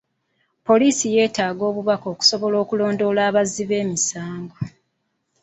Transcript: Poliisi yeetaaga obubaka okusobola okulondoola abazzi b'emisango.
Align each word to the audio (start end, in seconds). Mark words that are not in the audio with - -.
Poliisi 0.67 1.05
yeetaaga 1.15 1.63
obubaka 1.71 2.05
okusobola 2.13 2.55
okulondoola 2.63 3.21
abazzi 3.29 3.63
b'emisango. 3.69 4.57